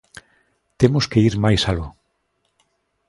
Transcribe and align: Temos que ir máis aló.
Temos 0.79 1.05
que 1.11 1.19
ir 1.27 1.33
máis 1.43 1.61
aló. 1.71 1.87